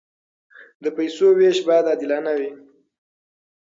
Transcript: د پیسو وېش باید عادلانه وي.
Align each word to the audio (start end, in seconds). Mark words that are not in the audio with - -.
د 0.83 0.85
پیسو 0.97 1.27
وېش 1.37 1.57
باید 1.67 1.85
عادلانه 1.91 2.31
وي. 2.39 2.51